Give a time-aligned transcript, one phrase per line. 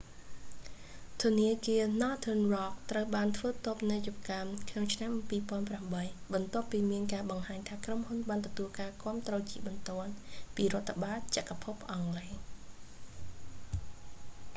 [1.23, 5.11] ធនាគារ northern rock ត្រូវបានធ្វើតូបនីយកម្មក្នុងឆ្នាំ
[5.71, 10.11] 2008 បន្ទាប់ពីមានការបង្ហាញថាក្រុមហ៊ុនបានទទួលការគាំទ្រជាបន្ទាន់
[10.55, 12.31] ពីរដ្ឋាភិបាលចក្រភពអង់គ្លេស